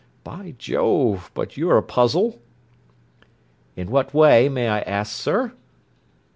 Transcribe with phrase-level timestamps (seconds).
[0.23, 2.39] By Jove, but you're a puzzle!"
[3.75, 5.51] "In what way, may I ask, sir?"